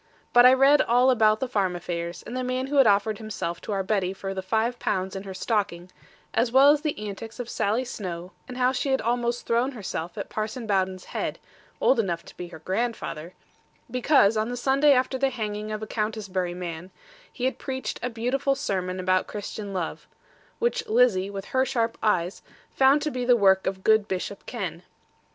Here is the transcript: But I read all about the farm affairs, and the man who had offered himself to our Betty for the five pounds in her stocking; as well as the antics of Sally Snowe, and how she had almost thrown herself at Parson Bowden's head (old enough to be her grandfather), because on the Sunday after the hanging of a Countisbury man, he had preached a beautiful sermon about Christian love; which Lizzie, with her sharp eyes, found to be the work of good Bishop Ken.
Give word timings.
But 0.33 0.47
I 0.47 0.53
read 0.53 0.81
all 0.81 1.11
about 1.11 1.41
the 1.41 1.47
farm 1.47 1.75
affairs, 1.75 2.23
and 2.23 2.35
the 2.35 2.43
man 2.43 2.65
who 2.65 2.77
had 2.77 2.87
offered 2.87 3.19
himself 3.19 3.61
to 3.61 3.71
our 3.71 3.83
Betty 3.83 4.13
for 4.13 4.33
the 4.33 4.41
five 4.41 4.79
pounds 4.79 5.15
in 5.15 5.21
her 5.21 5.33
stocking; 5.35 5.91
as 6.33 6.51
well 6.51 6.71
as 6.71 6.81
the 6.81 6.97
antics 7.07 7.39
of 7.39 7.47
Sally 7.47 7.85
Snowe, 7.85 8.31
and 8.47 8.57
how 8.57 8.71
she 8.71 8.89
had 8.89 8.99
almost 8.99 9.45
thrown 9.45 9.73
herself 9.73 10.17
at 10.17 10.27
Parson 10.27 10.65
Bowden's 10.65 11.05
head 11.05 11.37
(old 11.79 11.99
enough 11.99 12.25
to 12.25 12.35
be 12.35 12.47
her 12.47 12.57
grandfather), 12.57 13.35
because 13.91 14.37
on 14.37 14.49
the 14.49 14.57
Sunday 14.57 14.91
after 14.93 15.19
the 15.19 15.29
hanging 15.29 15.71
of 15.71 15.83
a 15.83 15.87
Countisbury 15.87 16.55
man, 16.55 16.89
he 17.31 17.45
had 17.45 17.59
preached 17.59 17.99
a 18.01 18.09
beautiful 18.09 18.55
sermon 18.55 18.99
about 18.99 19.27
Christian 19.27 19.71
love; 19.71 20.07
which 20.57 20.87
Lizzie, 20.87 21.29
with 21.29 21.45
her 21.53 21.63
sharp 21.63 21.95
eyes, 22.01 22.41
found 22.71 23.03
to 23.03 23.11
be 23.11 23.23
the 23.23 23.35
work 23.37 23.67
of 23.67 23.83
good 23.83 24.07
Bishop 24.07 24.47
Ken. 24.47 24.81